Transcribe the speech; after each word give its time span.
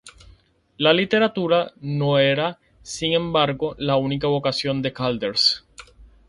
La 0.77 0.93
literatura 0.93 1.73
no 1.79 2.17
era, 2.17 2.57
sin 2.81 3.13
embargo, 3.13 3.75
la 3.77 3.97
única 3.97 4.25
vocación 4.27 4.81
de 4.81 4.91
Calders. 4.93 5.63